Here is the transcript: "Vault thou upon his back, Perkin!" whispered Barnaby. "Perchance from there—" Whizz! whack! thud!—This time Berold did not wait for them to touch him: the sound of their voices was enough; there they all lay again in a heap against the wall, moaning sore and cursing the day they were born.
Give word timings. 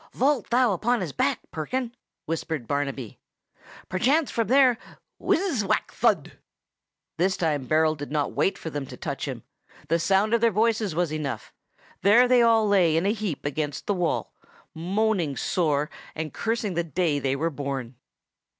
"Vault 0.13 0.49
thou 0.49 0.73
upon 0.73 1.01
his 1.01 1.11
back, 1.13 1.41
Perkin!" 1.51 1.93
whispered 2.25 2.67
Barnaby. 2.67 3.19
"Perchance 3.87 4.31
from 4.31 4.47
there—" 4.47 4.79
Whizz! 5.19 5.63
whack! 5.63 5.91
thud!—This 5.91 7.37
time 7.37 7.67
Berold 7.67 7.99
did 7.99 8.11
not 8.11 8.31
wait 8.31 8.57
for 8.57 8.71
them 8.71 8.87
to 8.87 8.97
touch 8.97 9.27
him: 9.27 9.43
the 9.89 9.99
sound 9.99 10.33
of 10.33 10.41
their 10.41 10.49
voices 10.49 10.95
was 10.95 11.13
enough; 11.13 11.53
there 12.01 12.27
they 12.27 12.41
all 12.41 12.67
lay 12.67 12.97
again 12.97 13.05
in 13.05 13.11
a 13.11 13.13
heap 13.13 13.45
against 13.45 13.85
the 13.85 13.93
wall, 13.93 14.33
moaning 14.73 15.37
sore 15.37 15.87
and 16.15 16.33
cursing 16.33 16.73
the 16.73 16.83
day 16.83 17.19
they 17.19 17.35
were 17.35 17.51
born. 17.51 17.93